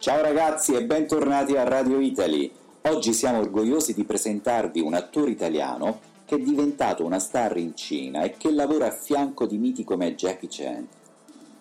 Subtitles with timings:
[0.00, 2.48] Ciao ragazzi e bentornati a Radio Italy.
[2.82, 8.22] Oggi siamo orgogliosi di presentarvi un attore italiano che è diventato una star in Cina
[8.22, 10.86] e che lavora a fianco di miti come Jackie Chan.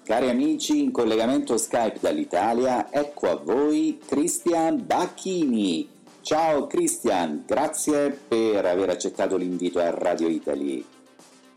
[0.03, 5.89] Cari amici, in collegamento Skype dall'Italia, ecco a voi Christian Bacchini.
[6.21, 10.85] Ciao Christian, grazie per aver accettato l'invito a Radio Italy.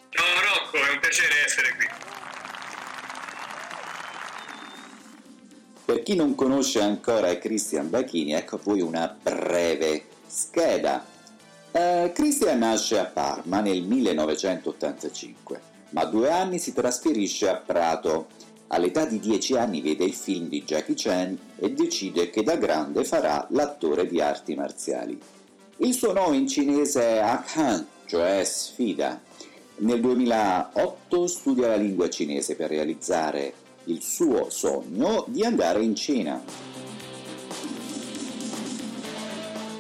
[0.08, 1.89] Ciao Rocco, è un piacere essere qui.
[5.90, 11.04] Per chi non conosce ancora Christian Bacchini, ecco a voi una breve scheda.
[11.72, 18.28] Eh, Christian nasce a Parma nel 1985, ma a due anni si trasferisce a Prato.
[18.69, 23.02] All'età di 10 anni vede il film di Jackie Chan e decide che da grande
[23.02, 25.20] farà l'attore di arti marziali.
[25.78, 29.20] Il suo nome in cinese è Akhan, cioè sfida.
[29.78, 33.54] Nel 2008 studia la lingua cinese per realizzare
[33.84, 36.42] il suo sogno di andare in Cina.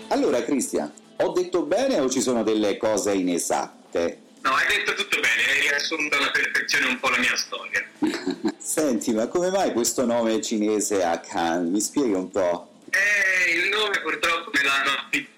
[0.08, 4.22] Allora Cristian, ho detto bene o ci sono delle cose inesatte?
[4.42, 7.84] No, hai detto tutto bene, hai riassunto alla perfezione un po' la mia storia.
[8.58, 11.70] Senti, ma come mai questo nome cinese a Khan?
[11.70, 12.68] Mi spieghi un po'?
[12.90, 14.90] Eh, il nome purtroppo me l'hanno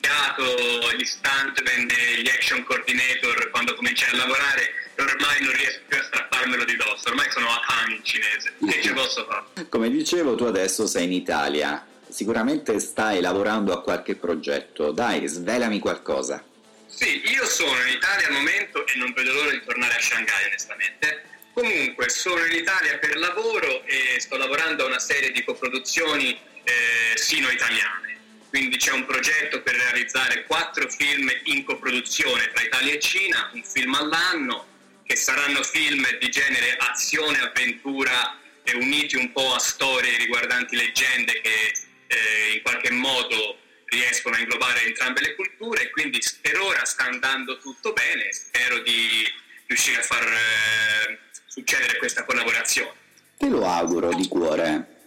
[0.03, 5.97] appiccato gli stuntman e gli action coordinator quando cominciai a lavorare ormai non riesco più
[5.99, 9.69] a strapparmelo di dosso, ormai sono a Han in cinese, che ci posso fare?
[9.69, 15.79] Come dicevo, tu adesso sei in Italia, sicuramente stai lavorando a qualche progetto, dai, svelami
[15.79, 16.45] qualcosa.
[16.87, 20.45] Sì, io sono in Italia al momento e non vedo l'ora di tornare a Shanghai
[20.47, 21.25] onestamente.
[21.53, 27.17] Comunque sono in Italia per lavoro e sto lavorando a una serie di coproduzioni eh,
[27.17, 28.12] sino-italiane.
[28.53, 33.65] Quindi c'è un progetto per realizzare quattro film in coproduzione tra Italia e Cina, un
[33.65, 34.67] film all'anno,
[35.05, 41.41] che saranno film di genere azione, avventura e uniti un po' a storie riguardanti leggende
[41.41, 41.73] che
[42.09, 47.57] eh, in qualche modo riescono a inglobare entrambe le culture, quindi per ora sta andando
[47.57, 49.25] tutto bene, spero di
[49.67, 52.93] riuscire a far eh, succedere questa collaborazione.
[53.39, 55.02] Te lo auguro di cuore.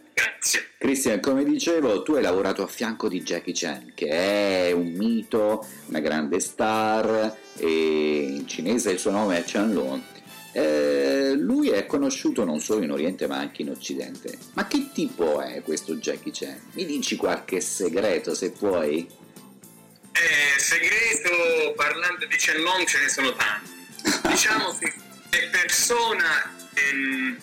[0.77, 4.07] Cristian, come dicevo, tu hai lavorato a fianco di Jackie Chan, che
[4.67, 10.03] è un mito, una grande star, e in cinese il suo nome è Chan Lun.
[10.51, 14.37] Eh, lui è conosciuto non solo in Oriente ma anche in Occidente.
[14.53, 16.59] Ma che tipo è questo Jackie Chan?
[16.73, 19.05] Mi dici qualche segreto se puoi?
[20.13, 23.73] Eh, segreto, parlando di Chen Long ce ne sono tanti.
[24.29, 24.93] diciamo che
[25.29, 27.37] è persona, ehm,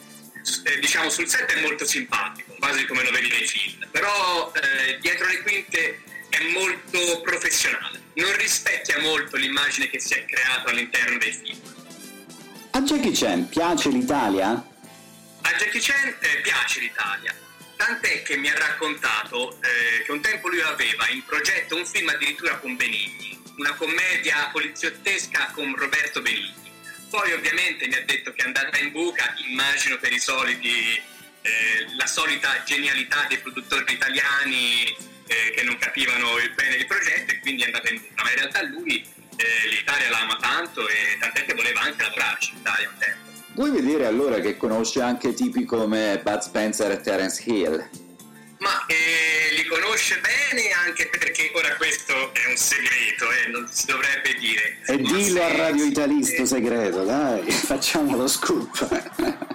[0.64, 4.98] eh, diciamo sul set è molto simpatico, quasi come lo vedi nei film, però eh,
[4.98, 11.18] dietro le quinte è molto professionale, non rispecchia molto l'immagine che si è creata all'interno
[11.18, 11.60] dei film.
[12.72, 14.50] A Jackie Chan piace l'Italia?
[15.42, 17.34] A Jackie Chan eh, piace l'Italia,
[17.76, 22.08] tant'è che mi ha raccontato eh, che un tempo lui aveva in progetto un film
[22.08, 26.61] addirittura con Benigni, una commedia poliziottesca con Roberto Benigni.
[27.12, 30.98] Poi ovviamente mi ha detto che è andata in buca, immagino per i soliti,
[31.42, 34.84] eh, la solita genialità dei produttori italiani
[35.26, 38.22] eh, che non capivano il bene del progetto e quindi è andata in buca.
[38.22, 39.06] Ma in realtà lui
[39.36, 43.30] eh, l'Italia la ama tanto e tant'è che voleva anche lavorarci in Italia un tempo.
[43.56, 47.90] Vuoi vedere allora che conosce anche tipi come Bud Spencer e Terence Hill?
[48.62, 53.68] Ma eh, li conosce bene anche perché ora questo è un segreto e eh, non
[53.72, 54.78] si dovrebbe dire.
[54.86, 58.78] E Ma dillo se- a Radio Italisto se- segreto, dai, facciamo lo scoop.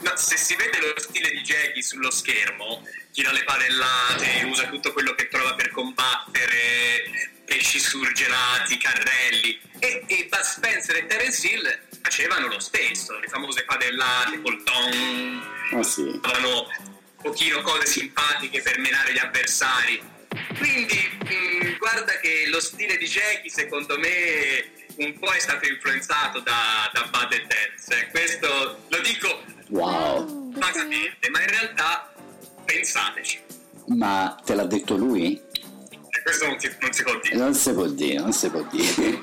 [0.00, 4.92] Ma se si vede lo stile di Jackie sullo schermo, tira le padellate, usa tutto
[4.92, 9.60] quello che trova per combattere, pesci surgelati, carrelli.
[9.78, 15.42] E, e Bud Spencer e Terence Hill facevano lo stesso, le famose padellate col ton,
[15.72, 16.18] Ah sì.
[17.24, 19.98] Pochino cose simpatiche per menare gli avversari.
[20.58, 26.40] Quindi mh, guarda che lo stile di Jackie secondo me un po' è stato influenzato
[26.40, 27.88] da, da Bud e Terence.
[27.98, 28.10] eh.
[28.10, 30.52] Questo lo dico Wow.
[30.58, 32.12] vagamente, ma in realtà
[32.66, 33.40] pensateci.
[33.86, 35.40] Ma te l'ha detto lui?
[36.22, 37.36] Questo non si, non si può dire.
[37.36, 39.18] Non si può dire, non si può dire.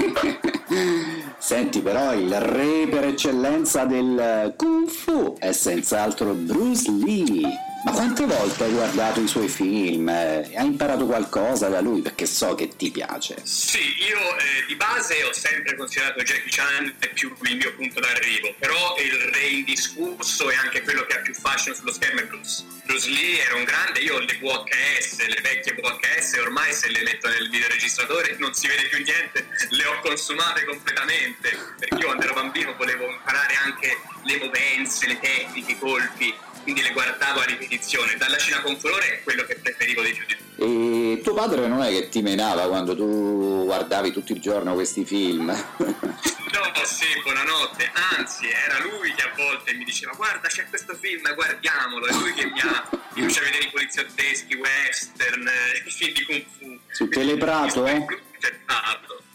[1.39, 7.69] Senti, però il re per eccellenza del Kung Fu è senz'altro Bruce Lee.
[7.83, 10.07] Ma quante volte hai guardato i suoi film?
[10.07, 12.01] Eh, Hai imparato qualcosa da lui?
[12.01, 13.37] Perché so che ti piace.
[13.43, 18.53] Sì, io eh, di base ho sempre considerato Jackie Chan più il mio punto d'arrivo,
[18.59, 22.63] però il re indiscusso e anche quello che ha più fascino sullo schermo è Bruce.
[22.85, 27.01] Bruce Lee era un grande, io ho le VHS, le vecchie VHS, ormai se le
[27.01, 32.23] metto nel videoregistratore non si vede più niente, le ho consumate completamente, perché io quando
[32.25, 36.33] ero bambino volevo imparare anche le movenze, le tecniche, i colpi,
[36.63, 38.15] quindi le guardavo a ripetizione.
[38.17, 40.61] Dalla Cina con colore è quello che preferivo di più di tutti.
[40.63, 45.05] E tuo padre non è che ti menava quando tu guardavi tutto il giorno questi
[45.05, 45.49] film?
[46.51, 47.89] No, sì, buonanotte.
[48.17, 52.05] Anzi, era lui che a volte mi diceva guarda c'è questo film, guardiamolo.
[52.05, 55.47] È lui che mi ha mi faceva vedere i poliziotteschi, western,
[55.85, 56.79] i film di Kung Fu.
[56.91, 57.85] Su Teleprato?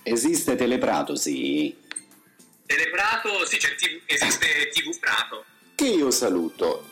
[0.03, 1.75] Esiste Teleprato, sì.
[2.67, 5.45] Teleprato, sì, c'è TV, esiste TV Prato.
[5.75, 6.91] Che io saluto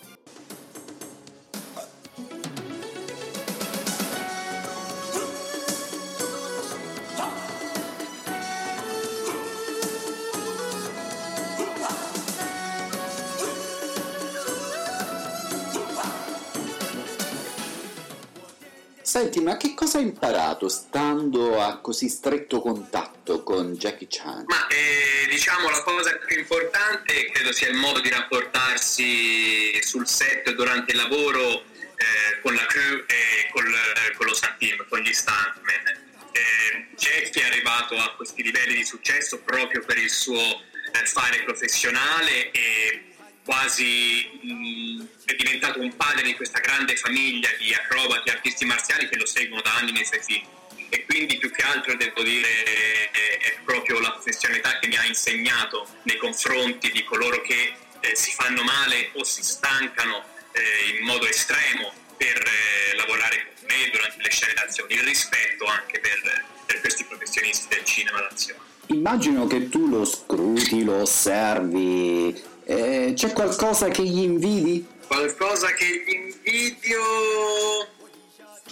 [19.14, 24.42] Senti, ma che cosa hai imparato stando a così stretto contatto con Jackie Chan?
[24.48, 30.52] Ma eh, diciamo la cosa più importante credo sia il modo di rapportarsi sul set
[30.54, 34.98] durante il lavoro eh, con la crew e col, eh, con lo stunt team, con
[34.98, 36.02] gli stuntmen.
[36.32, 41.44] Eh, Jackie è arrivato a questi livelli di successo proprio per il suo eh, fare
[41.44, 43.13] professionale e
[43.44, 49.16] quasi mh, è diventato un padre di questa grande famiglia di acrobati artisti marziali che
[49.16, 50.46] lo seguono da anni nei suoi film
[50.88, 55.04] e quindi più che altro devo dire è, è proprio la professionalità che mi ha
[55.04, 61.04] insegnato nei confronti di coloro che eh, si fanno male o si stancano eh, in
[61.04, 66.44] modo estremo per eh, lavorare con me durante le scene d'azione, il rispetto anche per,
[66.66, 68.60] per questi professionisti del cinema d'azione.
[68.86, 74.86] Immagino che tu lo scruti, lo osservi, eh, c'è qualcosa che gli invidi?
[75.06, 77.02] Qualcosa che gli invidio?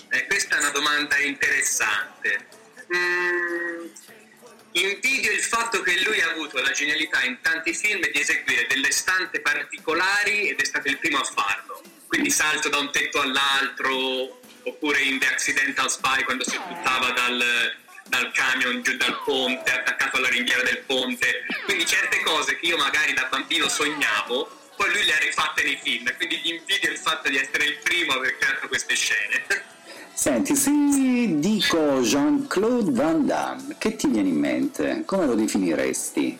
[0.08, 2.48] Eh, questa è una domanda interessante.
[2.94, 3.86] Mm,
[4.72, 8.90] invidio il fatto che lui ha avuto la genialità in tanti film di eseguire delle
[8.90, 11.82] stante particolari ed è stato il primo a farlo.
[12.06, 17.42] Quindi salto da un tetto all'altro, oppure in The Accidental Spy quando si buttava dal,
[18.08, 21.44] dal camion giù dal ponte, attaccato alla ringhiera del ponte.
[21.64, 25.78] Quindi certe cose che io magari da bambino sognavo, poi lui le ha rifatte nei
[25.82, 29.44] film, quindi gli invidio il fatto di essere il primo a aver creato queste scene.
[30.14, 30.70] Senti, se
[31.38, 35.02] dico Jean-Claude Van Damme, che ti viene in mente?
[35.04, 36.38] Come lo definiresti?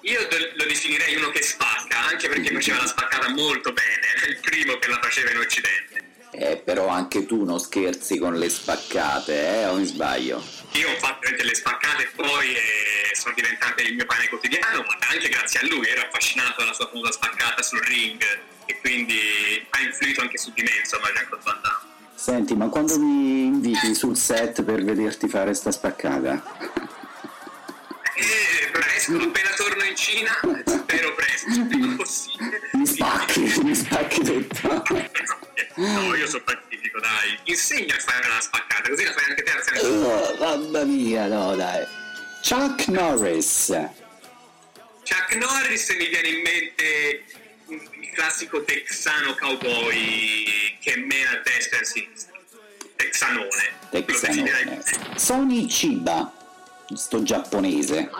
[0.00, 0.20] Io
[0.56, 4.78] lo definirei uno che spacca, anche perché faceva la spaccata molto bene, è il primo
[4.78, 5.93] che la faceva in Occidente.
[6.36, 10.42] Eh, però anche tu non scherzi con le spaccate, eh, o mi sbaglio?
[10.72, 15.28] Io ho fatto le spaccate poi eh, sono diventate il mio pane quotidiano, ma anche
[15.28, 18.20] grazie a lui, ero affascinato dalla sua famosa spaccata sul ring
[18.66, 21.92] e quindi ha influito anche su di me, insomma, Jean-Claude Van Damme.
[22.16, 26.42] Senti, ma quando mi inviti sul set per vederti fare sta spaccata?
[28.16, 32.60] Eh, presto, appena torno in Cina, spero presto, il possibile.
[32.72, 34.84] Mi spacchi, mi spacchi detto.
[35.76, 37.38] No, io sono pacifico, dai.
[37.44, 41.56] Insegna a fare la spaccata, così la fai anche te a oh, Mamma mia, no,
[41.56, 41.84] dai.
[42.46, 43.66] Chuck Norris.
[45.02, 47.24] Chuck Norris mi viene in mente
[47.68, 52.32] il classico texano cowboy che mena a destra e a sinistra.
[52.96, 53.72] Texanone.
[53.90, 54.82] Texanone.
[55.16, 56.32] Sony Chiba,
[56.94, 58.10] sto giapponese.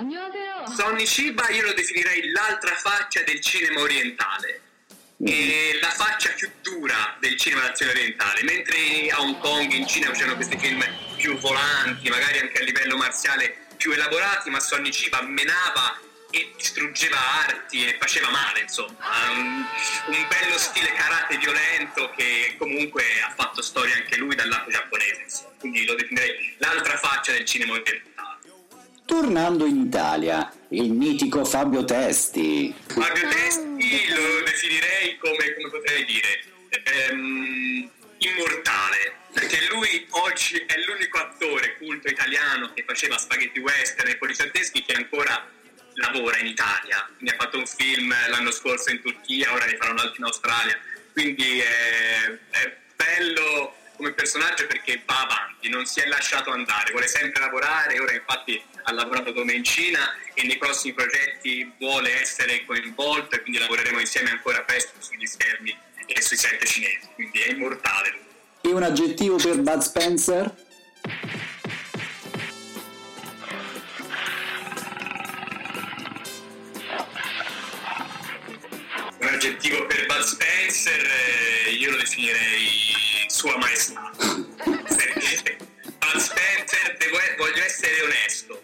[0.76, 4.60] Sonny Chiba io lo definirei l'altra faccia del cinema orientale
[5.22, 10.08] e la faccia più dura del cinema d'azione orientale, mentre a Hong Kong, in Cina
[10.08, 10.84] facevano questi film
[11.16, 15.98] più volanti, magari anche a livello marziale più elaborati, ma Sonny Chiba menava
[16.30, 17.16] e distruggeva
[17.46, 18.96] arti e faceva male, insomma,
[19.30, 19.64] un,
[20.08, 25.22] un, bello stile karate violento che comunque ha fatto storia anche lui dal lato giapponese,
[25.22, 25.52] insomma.
[25.60, 28.13] quindi lo definirei l'altra faccia del cinema orientale.
[29.06, 32.74] Tornando in Italia, il mitico Fabio Testi.
[32.86, 36.44] Fabio Testi lo definirei come, come potrei dire,
[36.84, 44.16] ehm, immortale, perché lui oggi è l'unico attore culto italiano che faceva spaghetti western e
[44.16, 45.50] poliziotteschi che ancora
[45.94, 47.08] lavora in Italia.
[47.18, 50.24] Ne ha fatto un film l'anno scorso in Turchia, ora ne farà un altro in
[50.24, 50.78] Australia.
[51.12, 57.06] Quindi è, è bello come personaggio perché va avanti, non si è lasciato andare, vuole
[57.06, 62.64] sempre lavorare, ora infatti ha lavorato come in Cina e nei prossimi progetti vuole essere
[62.64, 67.50] coinvolto e quindi lavoreremo insieme ancora presto sugli schermi e sui set cinesi, quindi è
[67.50, 68.18] immortale.
[68.60, 70.54] E un aggettivo per Bud Spencer?
[79.18, 81.06] Un aggettivo per Bud Spencer,
[81.66, 84.10] eh, io lo definirei sua maestà.
[84.16, 88.62] Bud Spencer, devo, voglio essere onesto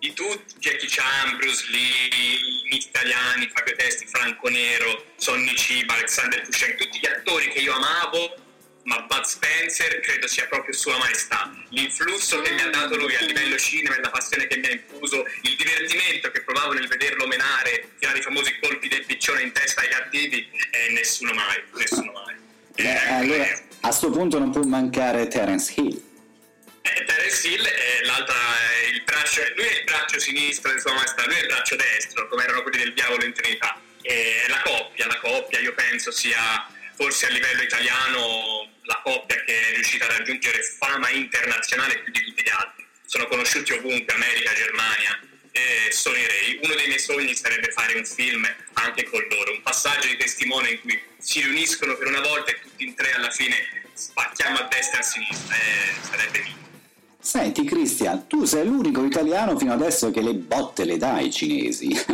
[0.00, 5.94] di tutti, Jackie Chan, Bruce Lee, i miti italiani, Fabio Testi, Franco Nero, Sonny Ciba,
[5.94, 8.34] Alexander Pushenko, tutti gli attori che io amavo,
[8.82, 11.54] ma Bud Spencer credo sia proprio sua maestà.
[11.68, 14.72] L'influsso che mi ha dato lui a livello cinema e la passione che mi ha
[14.72, 19.52] infuso, il divertimento che provavo nel vederlo menare, tirare i famosi colpi del piccione in
[19.52, 22.34] testa ai cattivi, eh, nessuno mai, nessuno mai.
[22.78, 26.02] Eh, allora, a questo punto non può mancare Terence Hill.
[26.82, 30.92] Eh, Terence Hill è l'altra, è il braccio, lui è il braccio sinistro di sua
[30.92, 33.80] maestà, lui è il braccio destro, come erano quelli del diavolo in Trinità.
[34.02, 39.68] E la coppia, la coppia io penso sia forse a livello italiano la coppia che
[39.68, 42.86] è riuscita a raggiungere fama internazionale più di tutti gli altri.
[43.04, 45.20] Sono conosciuti ovunque, America, Germania,
[45.56, 46.60] e i Ray.
[46.62, 50.70] Uno dei miei sogni sarebbe fare un film anche con loro, un passaggio di testimone
[50.70, 53.56] in cui si riuniscono per una volta e tutti in tre alla fine
[53.92, 56.54] spacchiamo a destra e a sinistra, eh, sarebbe mio.
[57.18, 61.88] Senti Cristian, tu sei l'unico italiano fino adesso che le botte le dà ai cinesi.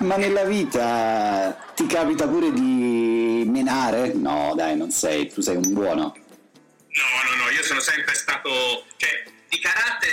[0.00, 4.12] Ma nella vita ti capita pure di menare?
[4.12, 6.14] No, dai, non sei, tu sei un buono.
[6.98, 9.24] No, no, no, io sono sempre stato, cioè,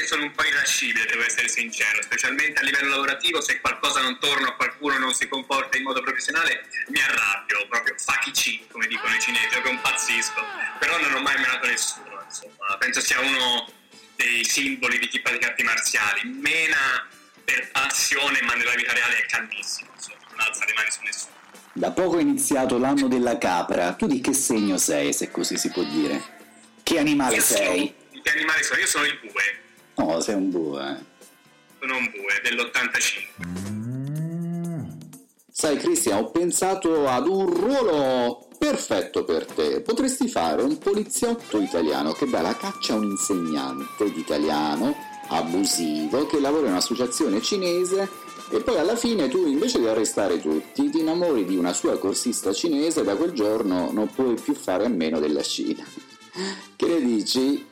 [0.06, 4.18] carattere sono un po' irascibile, devo essere sincero, specialmente a livello lavorativo, se qualcosa non
[4.20, 9.14] torna o qualcuno non si comporta in modo professionale, mi arrabbio, proprio fakichi, come dicono
[9.16, 10.42] i cinesi, proprio impazzisco.
[10.80, 13.70] Però non ho mai menato nessuno, insomma, penso sia uno
[14.16, 16.30] dei simboli di chi pratica arti marziali.
[16.30, 17.08] Mena
[17.44, 21.34] per passione, ma nella vita reale è calmissimo, insomma, non alza le mani su nessuno.
[21.74, 25.70] Da poco è iniziato l'anno della capra, tu di che segno sei, se così si
[25.72, 26.34] può dire?
[26.82, 27.94] Che animale sei?
[28.24, 28.80] Che animale sono?
[28.80, 29.64] Io sono il bue.
[29.98, 31.06] No, sei un bue.
[31.80, 33.94] Sono un bue dell'85.
[35.52, 39.82] Sai Cristian, ho pensato ad un ruolo perfetto per te.
[39.82, 46.28] Potresti fare un poliziotto italiano che dà la caccia a un insegnante di italiano abusivo
[46.28, 48.08] che lavora in un'associazione cinese
[48.52, 52.54] e poi alla fine tu invece di arrestare tutti ti innamori di una sua corsista
[52.54, 55.84] cinese e da quel giorno non puoi più fare a meno della Cina.
[56.76, 57.66] Che ne dici?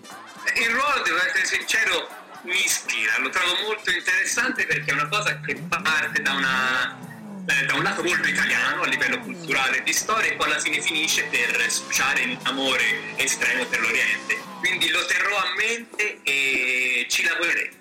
[0.56, 2.08] Il ruolo, devo essere sincero,
[2.44, 6.98] mi ispira, lo trovo molto interessante perché è una cosa che parte da, una,
[7.48, 10.60] eh, da un lato molto italiano a livello culturale e di storia e poi alla
[10.60, 14.38] fine finisce per sfociare in amore estremo per l'Oriente.
[14.60, 17.78] Quindi lo terrò a mente e ci lavoreremo.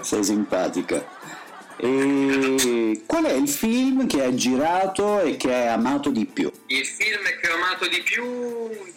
[0.02, 1.14] Sei simpatica.
[1.78, 6.50] E qual è il film che hai girato e che hai amato di più?
[6.68, 8.95] Il film che ho amato di più,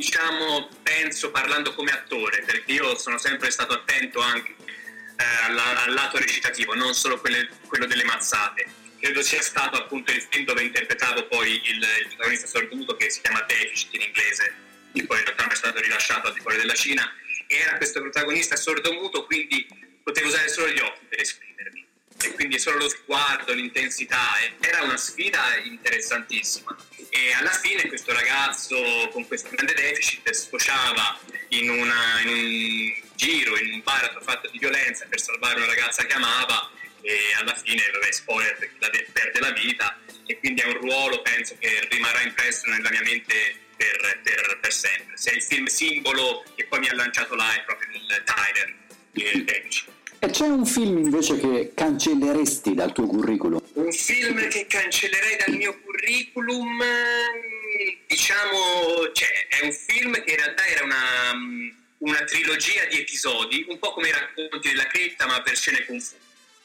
[0.00, 5.92] diciamo, penso parlando come attore, perché io sono sempre stato attento anche eh, al, al,
[5.92, 8.66] lato recitativo, non solo quelle, quello delle mazzate.
[8.98, 13.20] Credo sia stato appunto il film dove interpretavo poi il, il protagonista sordomuto che si
[13.20, 14.54] chiama Deficit in inglese,
[14.94, 17.12] che poi in realtà è stato rilasciato al di fuori della Cina.
[17.46, 19.68] Era questo protagonista sordomuto, quindi
[20.02, 21.88] potevo usare solo gli occhi per esprimermi
[22.22, 26.76] e quindi solo lo sguardo, l'intensità, era una sfida interessantissima.
[27.08, 33.58] E alla fine questo ragazzo con questo grande deficit sfociava in, una, in un giro,
[33.58, 36.70] in un baratro fatto di violenza per salvare una ragazza che amava
[37.02, 41.22] e alla fine, vabbè, spoiler perché la perde la vita e quindi è un ruolo,
[41.22, 45.16] penso, che rimarrà impresso nella mia mente per, per, per sempre.
[45.16, 48.74] Se è il film simbolo che poi mi ha lanciato là è proprio il Tyler,
[49.12, 49.99] il deficit.
[50.22, 53.58] E c'è un film invece che cancelleresti dal tuo curriculum?
[53.72, 56.78] Un film che cancellerei dal mio curriculum,
[58.06, 61.32] diciamo, cioè, è un film che in realtà era una,
[61.98, 65.96] una trilogia di episodi, un po' come i racconti della cripta, ma versione fu.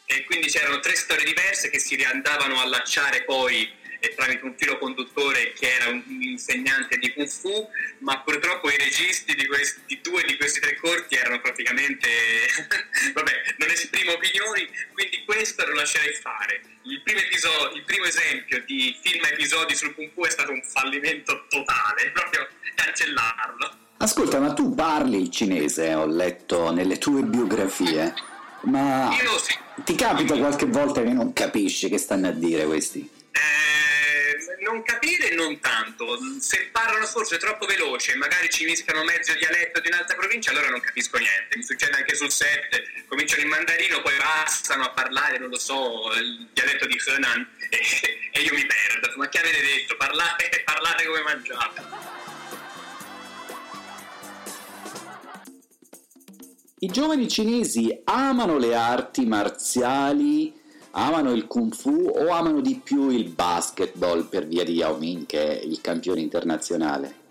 [0.07, 3.71] E quindi c'erano tre storie diverse che si andavano a allacciare poi
[4.13, 7.67] tramite un filo conduttore che era un insegnante di Kung Fu,
[7.99, 12.09] ma purtroppo i registi di, questi, di due di questi tre corti erano praticamente...
[13.13, 14.54] vabbè, non esprimo opinioni,
[14.93, 16.61] quindi questo lo lascerei fare.
[16.83, 20.61] Il primo, episodio, il primo esempio di film episodi sul Kung Fu è stato un
[20.63, 23.83] fallimento totale, proprio cancellarlo.
[23.97, 28.13] Ascolta, ma tu parli cinese, ho letto nelle tue biografie,
[28.63, 29.55] ma Io sì.
[29.83, 33.09] ti capita qualche volta che non capisci che stanno a dire questi?
[33.31, 33.39] Eh,
[34.75, 39.87] non capire non tanto, se parlano forse troppo veloce magari ci mischiano mezzo dialetto di
[39.87, 44.17] un'altra provincia allora non capisco niente, mi succede anche sul set, cominciano in mandarino, poi
[44.17, 47.79] passano a parlare, non lo so, il dialetto di Henan e,
[48.33, 49.95] e io mi perdo, ma che avete detto?
[49.95, 51.83] Parlate, parlate come mangiate.
[56.79, 60.53] I giovani cinesi amano le arti marziali,
[60.97, 65.25] amano il kung fu o amano di più il basketball per via di Yao Ming
[65.25, 67.23] che è il campione internazionale?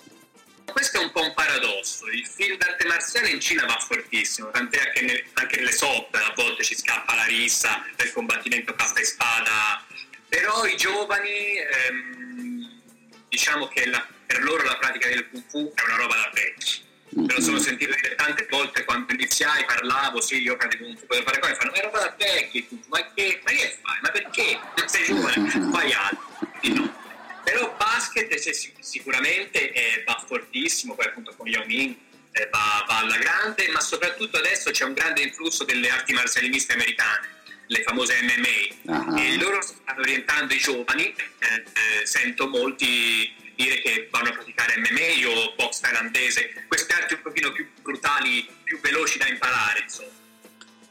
[0.75, 2.07] questo è un po' un paradosso.
[2.09, 6.33] Il film d'arte marziale in Cina va fortissimo, tant'è che nel, anche nelle soap a
[6.35, 9.85] volte ci scappa la rissa del combattimento casta e spada.
[10.29, 12.81] Però i giovani, ehm,
[13.29, 16.83] diciamo che la, per loro la pratica del Kung Fu è una roba da vecchi.
[17.15, 21.23] Me lo sono sentito dire tante volte quando iniziai, parlavo, sì, io pratico Fu, per
[21.23, 23.99] fare cosa, fanno, è roba da vecchi, ma che, ma che fai?
[24.03, 24.59] Ma perché?
[24.77, 26.49] Non sei giovane, fai altro.
[26.59, 27.03] Quindi no
[27.45, 28.35] però basket
[28.81, 31.95] sicuramente eh, va fortissimo, poi appunto con Yao Ming
[32.33, 36.49] eh, va, va, alla grande, ma soprattutto adesso c'è un grande influsso delle arti marziali
[36.49, 37.29] miste americane,
[37.67, 39.17] le famose MMA, uh-huh.
[39.17, 41.65] e loro stanno orientando i giovani, eh,
[42.01, 47.23] eh, sento molti dire che vanno a praticare MMA o box thailandese, queste arti un
[47.23, 50.11] pochino più brutali, più veloci da imparare, insomma.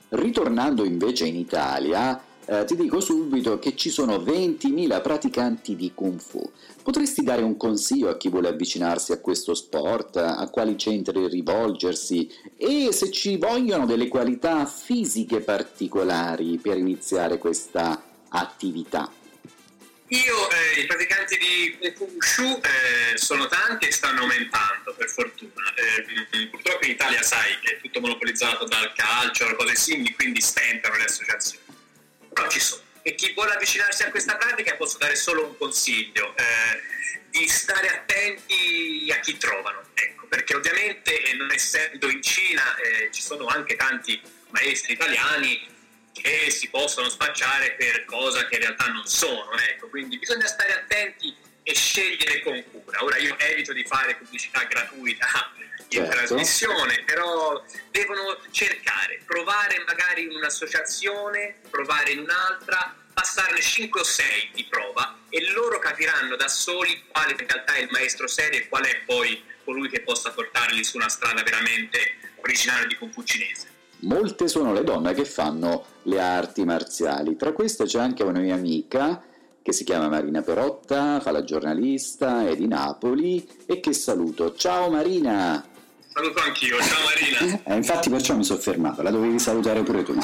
[0.09, 6.19] Ritornando invece in Italia, eh, ti dico subito che ci sono 20.000 praticanti di Kung
[6.19, 6.41] Fu.
[6.83, 12.29] Potresti dare un consiglio a chi vuole avvicinarsi a questo sport, a quali centri rivolgersi
[12.57, 19.09] e se ci vogliono delle qualità fisiche particolari per iniziare questa attività?
[20.13, 22.21] Io, eh, i praticanti di Kung
[22.63, 25.73] eh, sono tanti e stanno aumentando, per fortuna.
[25.73, 30.97] Eh, purtroppo in Italia, sai, è tutto monopolizzato dal calcio, o cose simili, quindi stentano
[30.97, 31.63] le associazioni
[32.33, 32.81] però ci sono.
[33.01, 36.81] E chi vuole avvicinarsi a questa pratica posso dare solo un consiglio, eh,
[37.29, 43.09] di stare attenti a chi trovano, ecco, perché ovviamente eh, non essendo in Cina eh,
[43.11, 45.67] ci sono anche tanti maestri italiani
[46.13, 50.73] che si possono spacciare per cose che in realtà non sono, ecco, quindi bisogna stare
[50.73, 53.03] attenti e scegliere con cura.
[53.03, 55.27] Ora io evito di fare pubblicità gratuita
[55.89, 56.15] in certo.
[56.15, 64.51] trasmissione, però devono cercare, provare magari in un'associazione, provare in un'altra, passarne 5 o 6
[64.53, 68.67] di prova e loro capiranno da soli quale in realtà è il maestro serio e
[68.67, 73.23] qual è poi colui che possa portarli su una strada veramente originale di Kung Fu
[73.23, 73.72] cinese.
[74.03, 78.55] Molte sono le donne che fanno le arti marziali, tra queste c'è anche una mia
[78.55, 79.23] amica
[79.61, 84.55] che si chiama Marina Perotta, fa la giornalista, è di Napoli e che saluto.
[84.55, 85.65] Ciao Marina!
[86.11, 87.61] Saluto anch'io, ciao Marina.
[87.63, 90.17] eh, infatti perciò mi sono fermato, la dovevi salutare pure tu.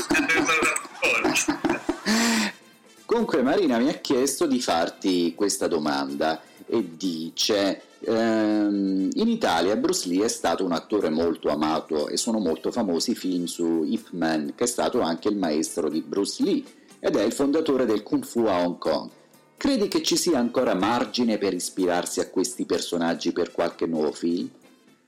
[3.05, 10.07] Comunque Marina mi ha chiesto di farti questa domanda e dice ehm, in Italia Bruce
[10.07, 14.09] Lee è stato un attore molto amato e sono molto famosi i film su Ip
[14.11, 16.63] Man che è stato anche il maestro di Bruce Lee
[16.99, 19.09] ed è il fondatore del Kung Fu a Hong Kong.
[19.57, 24.49] Credi che ci sia ancora margine per ispirarsi a questi personaggi per qualche nuovo film?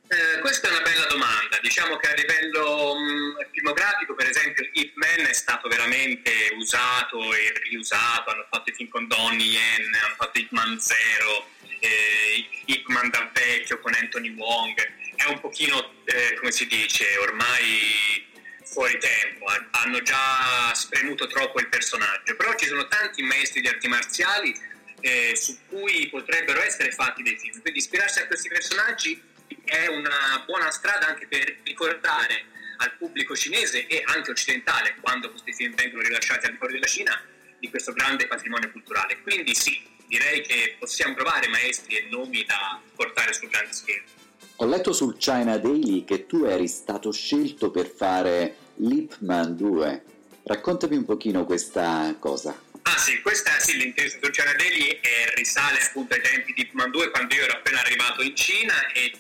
[0.08, 1.51] Eh, questa è una bella domanda.
[1.62, 7.34] Diciamo che a livello mh, mm, filmografico, per esempio, Ip Man è stato veramente usato
[7.34, 8.32] e riusato.
[8.32, 11.48] Hanno fatto i film con Donnie Yen, hanno fatto Ip Man Zero,
[11.80, 14.76] eh, Ip Man da vecchio con Anthony Wong.
[15.16, 18.26] È un pochino, eh, come si dice, ormai
[18.64, 19.46] fuori tempo.
[19.72, 22.36] Hanno già spremuto troppo il personaggio.
[22.36, 24.54] Però ci sono tanti maestri di arti marziali
[25.02, 27.62] eh, su cui potrebbero essere fatti dei film.
[27.62, 29.30] Quindi ispirarsi a questi personaggi
[29.72, 32.44] è una buona strada anche per ricordare
[32.78, 36.88] al pubblico cinese e anche occidentale, quando questi film vengono rilasciati al di fuori della
[36.88, 37.22] Cina,
[37.58, 39.22] di questo grande patrimonio culturale.
[39.22, 44.10] Quindi sì, direi che possiamo trovare maestri e nomi da portare sul grande schermo.
[44.58, 50.04] Ho letto sul China Daily che tu eri stato scelto per fare Lip Man 2.
[50.44, 52.54] Raccontami un pochino questa cosa.
[52.84, 57.12] Ah sì, questa sì, l'intervista su Ciaradelli eh, risale appunto ai tempi di Hitman 2
[57.12, 59.12] quando io ero appena arrivato in Cina e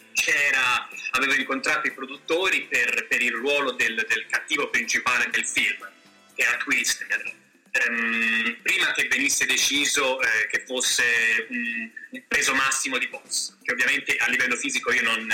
[1.11, 5.89] avevo incontrato i produttori per, per il ruolo del, del, cattivo principale del film,
[6.35, 7.39] che era Twister.
[7.87, 13.71] Um, prima che venisse deciso eh, che fosse un, un, peso massimo di boss, che
[13.71, 15.25] ovviamente a livello fisico io non,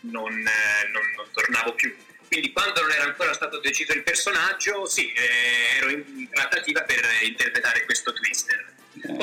[0.00, 1.94] non, eh, non, non tornavo più
[2.28, 7.00] quindi quando non era ancora stato deciso il personaggio, sì, eh, ero in trattativa per
[7.22, 7.55] interpretare.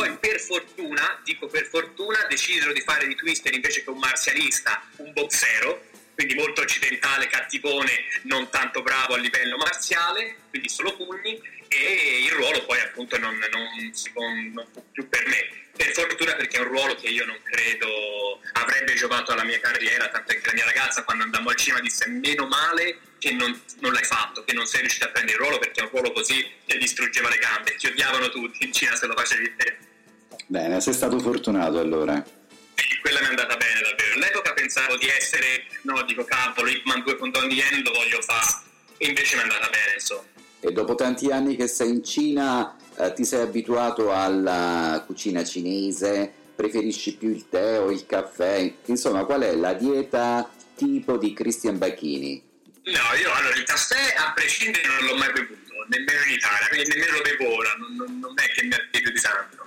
[0.03, 4.85] Poi per fortuna, dico per fortuna, decisero di fare di Twister invece che un marzialista,
[4.97, 5.81] un boxero,
[6.13, 7.89] quindi molto occidentale, cattivone,
[8.23, 13.37] non tanto bravo a livello marziale, quindi solo pugni, e il ruolo poi appunto non,
[13.49, 15.61] non si può, non più per me.
[15.73, 20.09] Per fortuna perché è un ruolo che io non credo avrebbe giovato alla mia carriera,
[20.09, 23.93] tanto che la mia ragazza quando andammo al cinema disse meno male che non, non
[23.93, 26.45] l'hai fatto, che non sei riuscito a prendere il ruolo perché è un ruolo così
[26.65, 29.91] che distruggeva le gambe, ti odiavano tutti in Cina se lo facevi te.
[30.53, 32.23] Bene, sei stato fortunato allora.
[32.75, 34.13] Sì, quella mi è andata bene davvero.
[34.13, 38.61] All'epoca pensavo di essere, no, dico cavolo, Hitman 2 con Donnie Yen lo voglio fare,
[38.99, 40.21] invece mi è andata bene, insomma.
[40.59, 46.31] E dopo tanti anni che sei in Cina, eh, ti sei abituato alla cucina cinese,
[46.55, 48.75] preferisci più il tè o il caffè?
[48.85, 52.43] Insomma, qual è la dieta tipo di Cristian Bacchini?
[52.83, 56.89] No, io allora il caffè a prescindere non l'ho mai bevuto, nemmeno in Italia, quindi
[56.89, 59.62] nemmeno lo bevo ora, non, non, non è che mi attivo di tanto.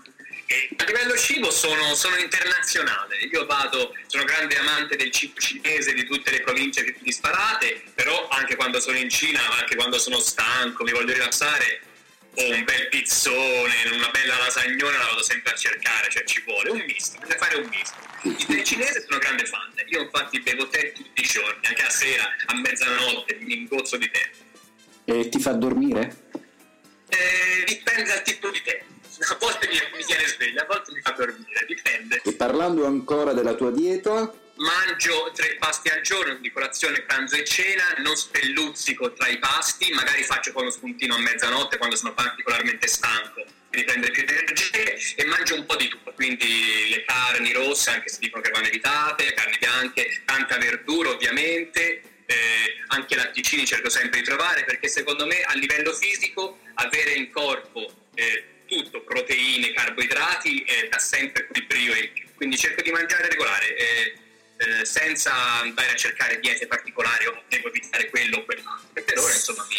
[0.56, 5.92] E a livello cibo sono, sono, internazionale, io vado, sono grande amante del cibo cinese,
[5.92, 10.18] di tutte le province più disparate, però anche quando sono in Cina, anche quando sono
[10.18, 11.82] stanco, mi voglio rilassare,
[12.36, 16.70] ho un bel pizzone, una bella lasagnona la vado sempre a cercare, cioè ci vuole
[16.70, 18.46] un misto, bisogna fare un misto.
[18.46, 22.24] Tè cinese sono grande fan, io infatti bevo tè tutti i giorni, anche a sera,
[22.46, 24.30] a mezzanotte, mi ingozzo di tè.
[25.04, 26.24] E ti fa dormire?
[27.08, 28.82] Eh, dipende dal tipo di tè.
[29.18, 32.20] A volte mi, mi tiene sveglio, a volte mi fa dormire, dipende.
[32.22, 37.44] E parlando ancora della tua dieta, mangio tre pasti al giorno, di colazione, pranzo e
[37.44, 42.14] cena, non spelluzzico tra i pasti, magari faccio poi uno spuntino a mezzanotte quando sono
[42.14, 47.52] particolarmente stanco, mi prende più energie e mangio un po' di tutto, quindi le carni
[47.52, 53.64] rosse, anche se dicono che vanno evitate, carni bianche, tanta verdura ovviamente, eh, anche latticini
[53.64, 59.02] cerco sempre di trovare perché secondo me a livello fisico avere in corpo eh, tutto,
[59.02, 61.92] proteine, carboidrati, eh, dà sempre in più.
[62.34, 63.76] Quindi cerco di mangiare regolare.
[63.76, 64.14] Eh,
[64.58, 68.88] eh, senza andare a cercare diete particolari o devo evitare quello o quell'altro.
[68.94, 69.76] E per ora insomma mi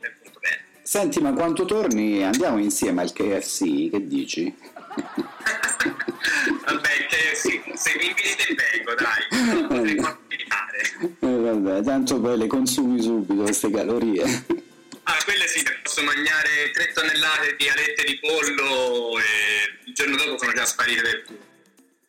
[0.00, 0.66] è molto bene.
[0.82, 4.54] Senti, ma quando torni andiamo insieme al KFC, che dici?
[6.66, 9.96] vabbè, KFC, se mi inviti vengo, dai, potrei
[10.28, 10.80] evitare.
[11.20, 14.44] Eh, vabbè, tanto poi le consumi subito queste calorie.
[15.10, 20.36] Ah, quelle sì, posso mangiare 3 tonnellate di alette di pollo e il giorno dopo
[20.36, 21.46] sono già sparite del tutto.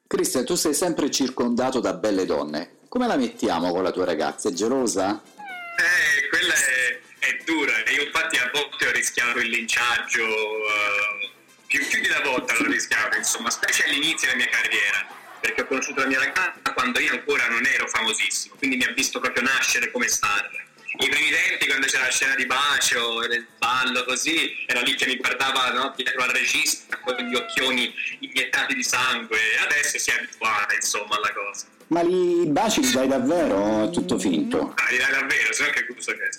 [0.05, 2.79] Cristian, tu sei sempre circondato da belle donne.
[2.89, 4.49] Come la mettiamo con la tua ragazza?
[4.49, 5.23] È gelosa?
[5.23, 7.71] Eh, quella è, è dura.
[7.89, 11.29] Io infatti a volte ho rischiato il linciaggio, uh,
[11.67, 15.07] più, più, di una volta l'ho rischiato, insomma, specie all'inizio della mia carriera,
[15.39, 18.91] perché ho conosciuto la mia ragazza quando io ancora non ero famosissimo, quindi mi ha
[18.91, 20.67] visto proprio nascere come star
[21.01, 25.05] i primi tempi quando c'era la scena di bacio, del ballo così, era lì che
[25.05, 30.17] mi guardava no, dietro al regista con gli occhioni iniettati di sangue, adesso si è
[30.17, 31.67] abituata insomma alla cosa.
[31.87, 34.73] Ma i baci li dai davvero o è tutto finto?
[34.75, 36.29] Ah, li dai davvero, se no che gusto che.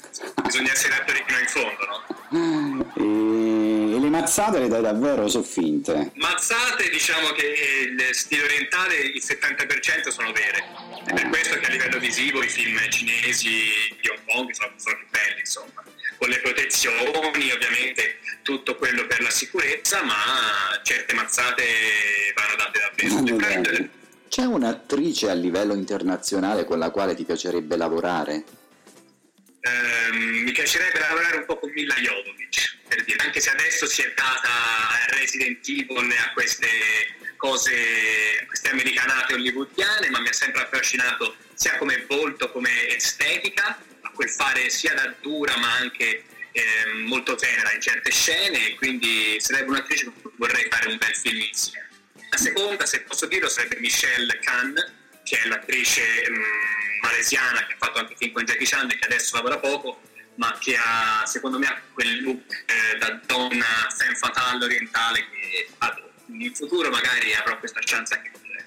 [0.43, 2.60] Bisogna essere attori fino in fondo, no?
[4.11, 6.11] Mazzate le dai davvero o sono finte?
[6.15, 10.65] Mazzate diciamo che il stile orientale il 70% sono vere
[11.07, 13.49] è per questo che a livello visivo i film cinesi
[14.01, 15.85] di Hong Kong sono, sono più belli, insomma,
[16.19, 20.15] con le protezioni, ovviamente tutto quello per la sicurezza, ma
[20.83, 21.65] certe mazzate
[22.35, 23.89] vanno date davvero.
[24.29, 28.45] C'è un'attrice a livello internazionale con la quale ti piacerebbe lavorare?
[29.61, 34.03] Eh, mi piacerebbe lavorare un po' con Mila Jovovich, per dire, anche se adesso si
[34.03, 36.67] è data a Resident Evil e a queste
[37.37, 44.11] cose, queste americanate hollywoodiane, ma mi ha sempre affascinato sia come volto, come estetica, a
[44.11, 49.71] quel fare sia da dura ma anche eh, molto tenera in certe scene, quindi sarebbe
[49.71, 51.89] un'attrice cui vorrei fare un bel film insieme.
[52.29, 54.75] La seconda, se posso dirlo, sarebbe Michelle Khan,
[55.23, 58.99] che è l'attrice mh, mm, malesiana che ha fatto anche film con Jackie Chan e
[58.99, 60.01] che adesso lavora poco,
[60.41, 65.69] ma che ha, secondo me, ha quel look eh, da donna femme fatale orientale che
[65.79, 68.65] adoro in futuro magari avrò questa chance anche con lei.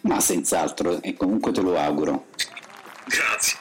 [0.00, 2.26] Ma senz'altro, e comunque te lo auguro.
[3.04, 3.56] Grazie.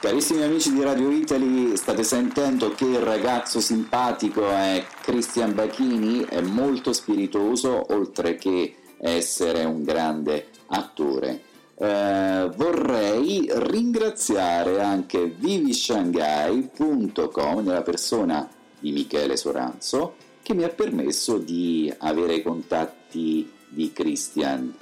[0.00, 6.42] Carissimi amici di Radio Italy, state sentendo che il ragazzo simpatico è Cristian Bachini, è
[6.42, 11.44] molto spiritoso, oltre che essere un grande attore.
[11.82, 21.92] Eh, vorrei ringraziare anche vivishanghai.com nella persona di Michele Soranzo che mi ha permesso di
[21.98, 24.72] avere i contatti di Christian.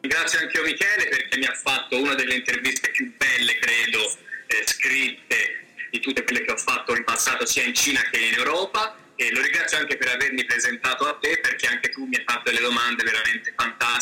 [0.00, 4.00] Grazie anche a Michele perché mi ha fatto una delle interviste più belle, credo,
[4.48, 5.36] eh, scritte
[5.92, 9.32] di tutte quelle che ho fatto in passato sia in Cina che in Europa e
[9.32, 12.62] lo ringrazio anche per avermi presentato a te perché anche tu mi hai fatto delle
[12.62, 14.01] domande veramente fantastiche,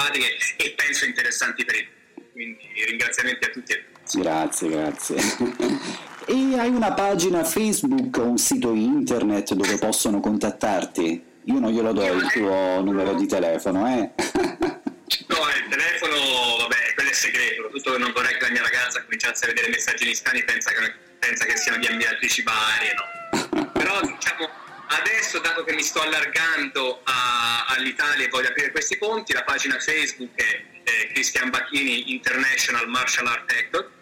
[0.00, 1.88] simpatiche e penso interessanti per il
[2.32, 4.20] quindi ringraziamenti a tutti e tutti.
[4.20, 5.16] Grazie, grazie.
[6.26, 11.24] E hai una pagina Facebook o un sito internet dove possono contattarti?
[11.44, 14.10] Io non glielo do il tuo numero di telefono, eh?
[15.26, 19.02] No, il telefono, vabbè, quello è segreto, soprattutto che non vorrei che la mia ragazza
[19.02, 23.66] cominciasse a vedere messaggini strani e pensa che, pensa che siano di ammiratrici varie, no?
[23.72, 24.48] Però diciamo,
[24.98, 29.78] adesso, dato che mi sto allargando a, all'Italia e voglio aprire questi ponti, la pagina
[29.78, 33.98] Facebook è, è Christian Bacchini International Martial Art Actor